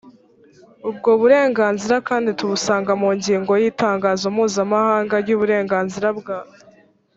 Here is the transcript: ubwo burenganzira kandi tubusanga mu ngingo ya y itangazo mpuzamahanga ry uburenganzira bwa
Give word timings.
ubwo 0.89 1.09
burenganzira 1.19 1.95
kandi 2.09 2.29
tubusanga 2.39 2.91
mu 3.01 3.09
ngingo 3.17 3.51
ya 3.55 3.61
y 3.61 3.65
itangazo 3.71 4.25
mpuzamahanga 4.35 5.13
ry 5.23 5.29
uburenganzira 5.35 6.07
bwa 6.19 6.37